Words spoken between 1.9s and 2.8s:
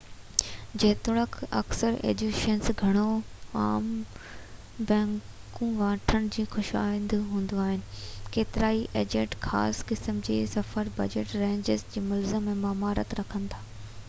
ايجنسيون